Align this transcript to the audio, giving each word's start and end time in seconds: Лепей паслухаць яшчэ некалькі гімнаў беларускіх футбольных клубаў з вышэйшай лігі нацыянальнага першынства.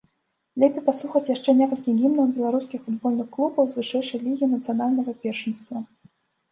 Лепей 0.61 0.83
паслухаць 0.87 1.29
яшчэ 1.31 1.55
некалькі 1.59 1.95
гімнаў 1.99 2.31
беларускіх 2.39 2.79
футбольных 2.87 3.27
клубаў 3.37 3.63
з 3.75 3.81
вышэйшай 3.83 4.19
лігі 4.27 4.53
нацыянальнага 4.57 5.11
першынства. 5.29 5.77